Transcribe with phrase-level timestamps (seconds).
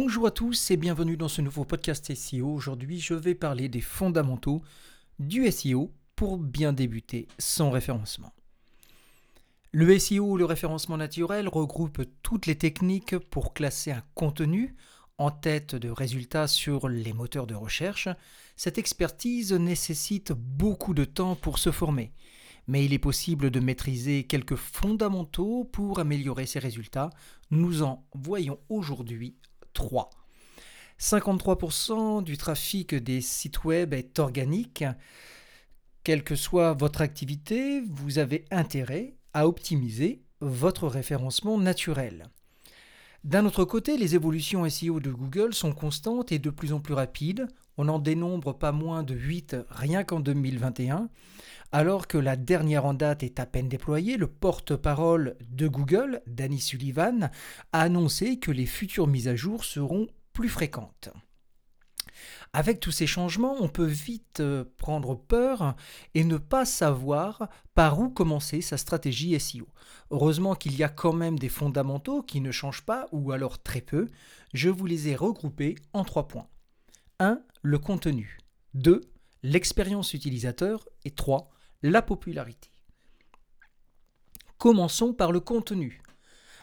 [0.00, 2.46] Bonjour à tous et bienvenue dans ce nouveau podcast SEO.
[2.46, 4.62] Aujourd'hui, je vais parler des fondamentaux
[5.18, 8.32] du SEO pour bien débuter son référencement.
[9.72, 14.76] Le SEO, le référencement naturel, regroupe toutes les techniques pour classer un contenu
[15.18, 18.08] en tête de résultats sur les moteurs de recherche.
[18.54, 22.12] Cette expertise nécessite beaucoup de temps pour se former
[22.70, 27.08] mais il est possible de maîtriser quelques fondamentaux pour améliorer ses résultats.
[27.50, 29.38] Nous en voyons aujourd'hui
[29.78, 30.10] 3.
[30.98, 34.84] 53% du trafic des sites web est organique.
[36.02, 42.28] Quelle que soit votre activité, vous avez intérêt à optimiser votre référencement naturel.
[43.24, 46.94] D'un autre côté, les évolutions SEO de Google sont constantes et de plus en plus
[46.94, 47.48] rapides.
[47.76, 51.08] On en dénombre pas moins de 8 rien qu'en 2021.
[51.70, 56.60] Alors que la dernière en date est à peine déployée, le porte-parole de Google, Danny
[56.60, 57.30] Sullivan,
[57.72, 61.10] a annoncé que les futures mises à jour seront plus fréquentes.
[62.52, 65.74] Avec tous ces changements, on peut vite euh, prendre peur
[66.14, 69.68] et ne pas savoir par où commencer sa stratégie SEO.
[70.10, 73.80] Heureusement qu'il y a quand même des fondamentaux qui ne changent pas ou alors très
[73.80, 74.08] peu.
[74.54, 76.48] Je vous les ai regroupés en trois points.
[77.20, 77.40] 1.
[77.62, 78.38] Le contenu.
[78.74, 79.00] 2.
[79.42, 80.88] L'expérience utilisateur.
[81.04, 81.50] Et 3.
[81.82, 82.70] La popularité.
[84.58, 86.02] Commençons par le contenu.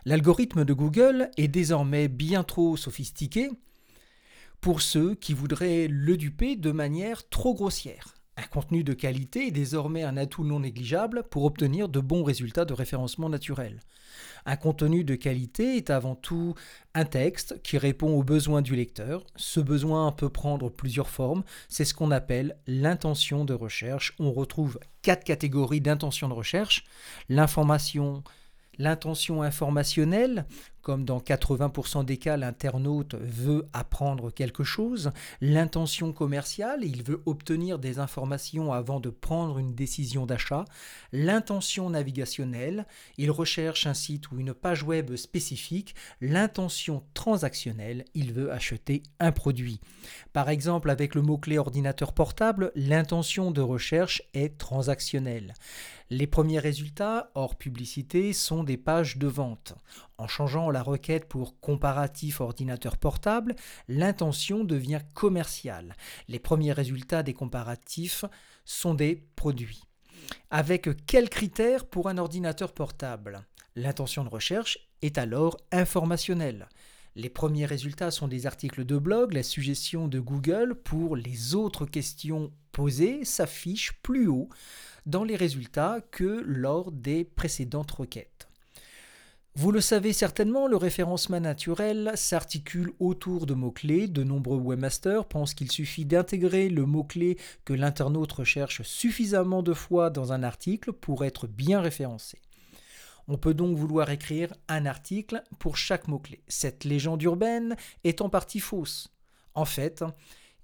[0.04, 3.50] L'algorithme de Google est désormais bien trop sophistiqué
[4.66, 8.16] pour ceux qui voudraient le duper de manière trop grossière.
[8.36, 12.66] Un contenu de qualité est désormais un atout non négligeable pour obtenir de bons résultats
[12.66, 13.80] de référencement naturel.
[14.48, 16.56] Un contenu de qualité est avant tout
[16.96, 19.24] un texte qui répond aux besoins du lecteur.
[19.36, 21.44] Ce besoin peut prendre plusieurs formes.
[21.70, 24.16] C'est ce qu'on appelle l'intention de recherche.
[24.18, 26.86] On retrouve quatre catégories d'intention de recherche.
[27.30, 28.24] L'information
[28.78, 30.46] L'intention informationnelle,
[30.86, 35.10] comme dans 80% des cas l'internaute veut apprendre quelque chose.
[35.42, 40.64] L'intention commerciale, il veut obtenir des informations avant de prendre une décision d'achat.
[41.12, 42.86] L'intention navigationnelle,
[43.18, 45.96] il recherche un site ou une page web spécifique.
[46.22, 49.80] L'intention transactionnelle, il veut acheter un produit.
[50.34, 55.56] Par exemple, avec le mot-clé ordinateur portable, l'intention de recherche est transactionnelle.
[56.12, 59.74] Les premiers résultats, hors publicité, sont des pages de vente.
[60.18, 63.56] En changeant la requête pour comparatif ordinateur portable,
[63.90, 65.96] l'intention devient commerciale.
[66.30, 68.24] Les premiers résultats des comparatifs
[68.64, 69.84] sont des produits.
[70.50, 73.46] Avec quels critères pour un ordinateur portable?
[73.76, 76.70] L'intention de recherche est alors informationnelle.
[77.16, 81.86] Les premiers résultats sont des articles de blog, la suggestion de Google pour les autres
[81.86, 84.50] questions posées s'affiche plus haut
[85.06, 88.48] dans les résultats que lors des précédentes requêtes.
[89.58, 94.08] Vous le savez certainement, le référencement naturel s'articule autour de mots-clés.
[94.10, 100.10] De nombreux webmasters pensent qu'il suffit d'intégrer le mot-clé que l'internaute recherche suffisamment de fois
[100.10, 102.38] dans un article pour être bien référencé.
[103.30, 106.44] On peut donc vouloir écrire un article pour chaque mot-clé.
[106.50, 109.08] Cette légende urbaine est en partie fausse.
[109.54, 110.04] En fait,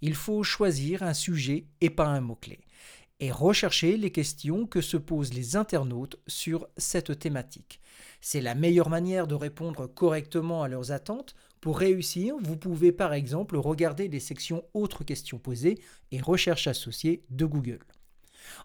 [0.01, 2.59] il faut choisir un sujet et pas un mot-clé
[3.21, 7.79] et rechercher les questions que se posent les internautes sur cette thématique.
[8.19, 11.35] C'est la meilleure manière de répondre correctement à leurs attentes.
[11.61, 15.79] Pour réussir, vous pouvez par exemple regarder les sections Autres questions posées
[16.11, 17.85] et Recherches associées de Google.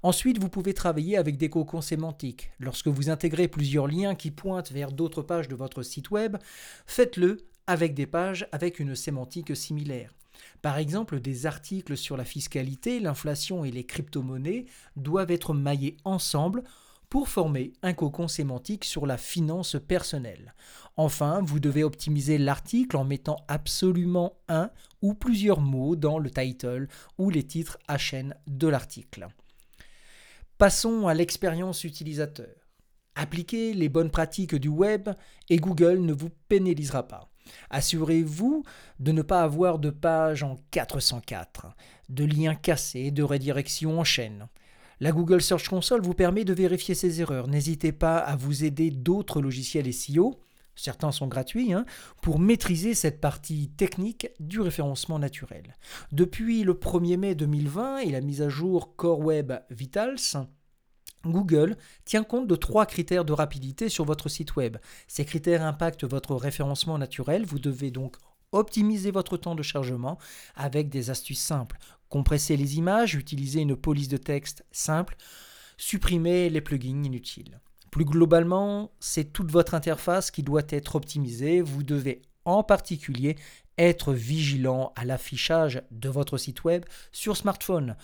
[0.03, 2.51] Ensuite, vous pouvez travailler avec des cocons sémantiques.
[2.59, 6.39] Lorsque vous intégrez plusieurs liens qui pointent vers d'autres pages de votre site web,
[6.87, 10.15] faites-le avec des pages avec une sémantique similaire.
[10.63, 14.67] Par exemple, des articles sur la fiscalité, l'inflation et les crypto-monnaies
[14.97, 16.63] doivent être maillés ensemble
[17.09, 20.55] pour former un cocon sémantique sur la finance personnelle.
[20.97, 24.71] Enfin, vous devez optimiser l'article en mettant absolument un
[25.03, 29.29] ou plusieurs mots dans le title ou les titres chaîne de l'article.
[30.59, 32.49] Passons à l'expérience utilisateur.
[33.15, 35.11] Appliquez les bonnes pratiques du web
[35.49, 37.31] et Google ne vous pénalisera pas.
[37.71, 38.65] Assurez-vous
[39.01, 41.69] de ne pas avoir de page en 404,
[42.09, 44.49] de liens cassés, de redirection en chaîne.
[45.01, 47.49] La Google Search Console vous permet de vérifier ces erreurs.
[47.49, 50.41] N'hésitez pas à vous aider d'autres logiciels SEO,
[50.75, 51.85] certains sont gratuits, hein,
[52.23, 55.77] pour maîtriser cette partie technique du référencement naturel.
[56.13, 60.47] Depuis le 1er mai 2020 et la mise à jour Core Web Vitals,
[61.27, 64.77] Google tient compte de trois critères de rapidité sur votre site web.
[65.09, 67.45] Ces critères impactent votre référencement naturel.
[67.45, 68.17] Vous devez donc
[68.53, 70.19] optimiser votre temps de chargement
[70.55, 71.79] avec des astuces simples.
[72.09, 75.17] Compresser les images, utiliser une police de texte simple,
[75.77, 77.61] supprimer les plugins inutiles.
[77.91, 81.63] Plus globalement, c'est toute votre interface qui doit être optimisée.
[81.63, 83.37] Vous devez en particulier
[83.79, 87.97] être vigilant à l'affichage de votre site web sur smartphone.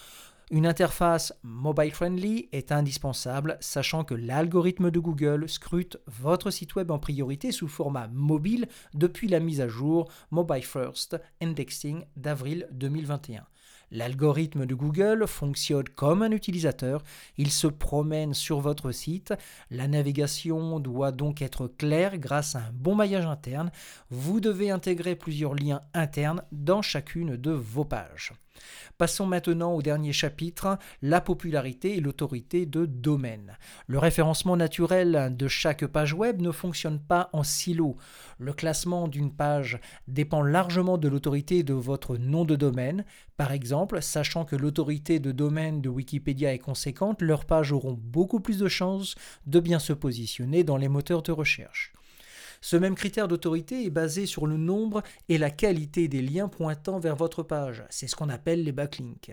[0.53, 6.91] Une interface mobile friendly est indispensable, sachant que l'algorithme de Google scrute votre site web
[6.91, 13.47] en priorité sous format mobile depuis la mise à jour Mobile First Indexing d'avril 2021.
[13.93, 17.03] L'algorithme de Google fonctionne comme un utilisateur,
[17.39, 19.33] il se promène sur votre site,
[19.71, 23.73] la navigation doit donc être claire grâce à un bon maillage interne,
[24.11, 28.35] vous devez intégrer plusieurs liens internes dans chacune de vos pages.
[28.99, 33.59] Passons maintenant au dernier chapitre, la popularité et l'autorité de domaine.
[33.89, 37.97] Le référencement naturel de chaque page web ne fonctionne pas en silo.
[38.39, 43.05] Le classement d'une page dépend largement de l'autorité de votre nom de domaine.
[43.37, 48.41] Par exemple, sachant que l'autorité de domaine de Wikipédia est conséquente, leurs pages auront beaucoup
[48.41, 49.17] plus de chances
[49.47, 51.93] de bien se positionner dans les moteurs de recherche.
[52.65, 57.01] Ce même critère d'autorité est basé sur le nombre et la qualité des liens pointant
[57.01, 57.83] vers votre page.
[57.91, 59.33] C'est ce qu'on appelle les backlinks.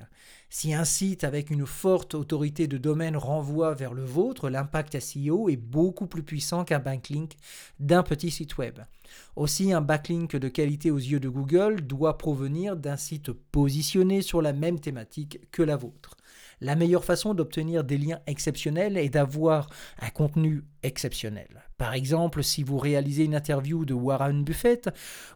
[0.49, 5.47] Si un site avec une forte autorité de domaine renvoie vers le vôtre, l'impact SEO
[5.47, 7.33] est beaucoup plus puissant qu'un backlink
[7.79, 8.79] d'un petit site web.
[9.35, 14.41] Aussi, un backlink de qualité aux yeux de Google doit provenir d'un site positionné sur
[14.41, 16.17] la même thématique que la vôtre.
[16.61, 19.69] La meilleure façon d'obtenir des liens exceptionnels est d'avoir
[19.99, 21.63] un contenu exceptionnel.
[21.77, 24.89] Par exemple, si vous réalisez une interview de Warren Buffett,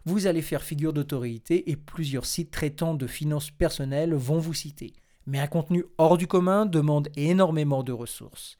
[0.04, 4.92] vous allez faire figure d'autorité et plusieurs sites traitant de finances personnelles vont vous citer.
[5.26, 8.58] Mais un contenu hors du commun demande énormément de ressources.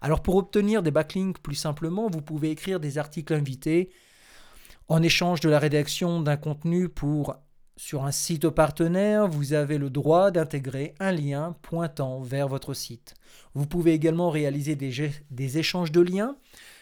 [0.00, 3.90] Alors pour obtenir des backlinks plus simplement, vous pouvez écrire des articles invités
[4.88, 7.36] en échange de la rédaction d'un contenu pour
[7.76, 13.14] sur un site partenaire, vous avez le droit d'intégrer un lien pointant vers votre site.
[13.54, 16.36] Vous pouvez également réaliser des, échanges de liens.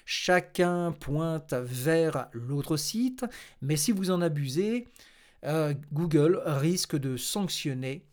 [0.05, 3.25] Chacun pointe vers l'autre site,
[3.63, 4.89] mais si vous en abusez,
[5.45, 8.05] euh, Google risque de sanctionner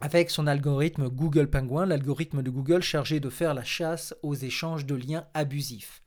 [0.00, 4.86] avec son algorithme Google Penguin, l'algorithme de Google chargé de faire la chasse aux échanges
[4.86, 6.02] de liens abusifs.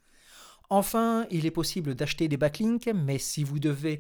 [0.72, 4.00] Enfin, il est possible d'acheter des backlinks, mais si vous devez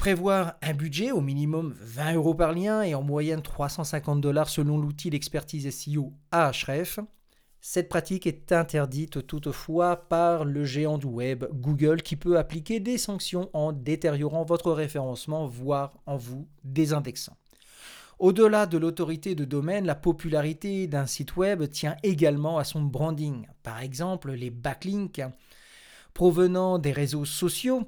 [0.00, 4.78] Prévoir un budget au minimum 20 euros par lien et en moyenne 350 dollars selon
[4.78, 7.00] l'outil d'expertise SEO Ahref.
[7.60, 12.96] Cette pratique est interdite toutefois par le géant du web Google qui peut appliquer des
[12.96, 17.36] sanctions en détériorant votre référencement, voire en vous désindexant.
[18.18, 23.46] Au-delà de l'autorité de domaine, la popularité d'un site web tient également à son branding.
[23.62, 25.20] Par exemple, les backlinks
[26.14, 27.86] provenant des réseaux sociaux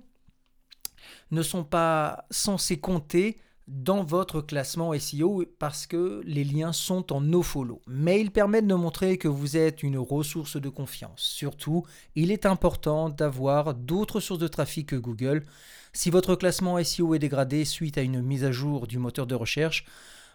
[1.31, 3.38] ne sont pas censés compter
[3.69, 7.81] dans votre classement SEO parce que les liens sont en nofollow.
[7.87, 11.22] Mais ils permettent de montrer que vous êtes une ressource de confiance.
[11.22, 11.84] Surtout,
[12.14, 15.44] il est important d'avoir d'autres sources de trafic que Google.
[15.93, 19.34] Si votre classement SEO est dégradé suite à une mise à jour du moteur de
[19.34, 19.84] recherche,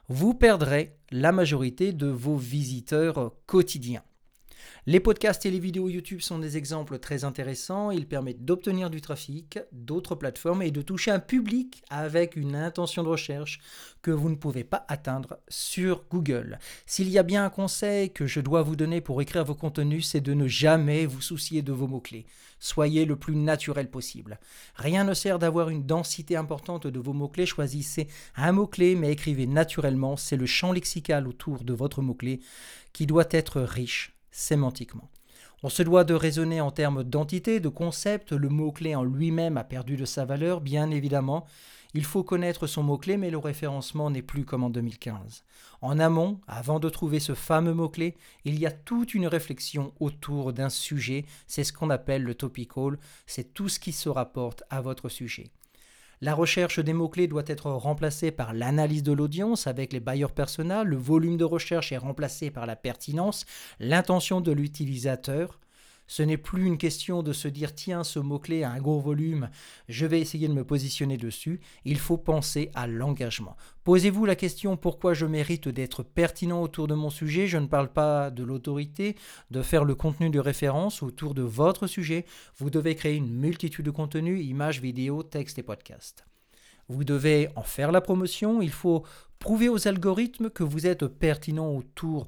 [0.09, 4.03] vous perdrez la majorité de vos visiteurs quotidiens.
[4.89, 7.91] Les podcasts et les vidéos YouTube sont des exemples très intéressants.
[7.91, 13.03] Ils permettent d'obtenir du trafic d'autres plateformes et de toucher un public avec une intention
[13.03, 13.59] de recherche
[14.01, 16.57] que vous ne pouvez pas atteindre sur Google.
[16.85, 20.07] S'il y a bien un conseil que je dois vous donner pour écrire vos contenus,
[20.07, 22.25] c'est de ne jamais vous soucier de vos mots-clés.
[22.57, 24.39] Soyez le plus naturel possible.
[24.75, 27.45] Rien ne sert d'avoir une densité importante de vos mots-clés.
[27.45, 30.15] Choisissez un mot-clé, mais écrivez naturellement.
[30.15, 32.39] C'est le champ lexical autour de votre mot-clé
[32.93, 35.09] qui doit être riche sémantiquement.
[35.63, 39.63] On se doit de raisonner en termes d'entité, de concept, le mot-clé en lui-même a
[39.63, 41.45] perdu de sa valeur, bien évidemment.
[41.95, 45.43] Il faut connaître son mot-clé, mais le référencement n'est plus comme en 2015.
[45.81, 50.53] En amont, avant de trouver ce fameux mot-clé, il y a toute une réflexion autour
[50.53, 54.81] d'un sujet, c'est ce qu'on appelle le topical, c'est tout ce qui se rapporte à
[54.81, 55.49] votre sujet.
[56.19, 60.87] La recherche des mots-clés doit être remplacée par l'analyse de l'audience avec les bailleurs personnels,
[60.87, 63.45] le volume de recherche est remplacé par la pertinence,
[63.79, 65.59] l'intention de l'utilisateur,
[66.07, 69.49] ce n'est plus une question de se dire tiens, ce mot-clé a un gros volume,
[69.89, 71.59] je vais essayer de me positionner dessus.
[71.83, 73.57] Il faut penser à l'engagement.
[73.83, 77.47] Posez-vous la question pourquoi je mérite d'être pertinent autour de mon sujet?
[77.47, 79.15] Je ne parle pas de l'autorité,
[79.51, 82.25] de faire le contenu de référence autour de votre sujet.
[82.57, 86.25] Vous devez créer une multitude de contenus, images, vidéos, textes et podcasts.
[86.87, 88.61] Vous devez en faire la promotion.
[88.61, 89.03] Il faut
[89.39, 92.27] prouver aux algorithmes que vous êtes pertinent autour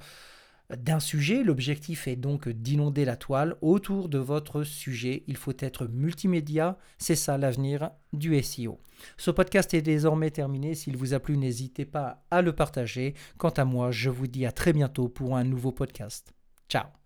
[0.76, 1.44] d'un sujet.
[1.44, 5.24] L'objectif est donc d'inonder la toile autour de votre sujet.
[5.28, 6.78] Il faut être multimédia.
[6.98, 8.80] C'est ça l'avenir du SEO.
[9.18, 10.76] Ce podcast est désormais terminé.
[10.76, 13.14] S'il vous a plu, n'hésitez pas à le partager.
[13.38, 16.34] Quant à moi, je vous dis à très bientôt pour un nouveau podcast.
[16.68, 16.99] Ciao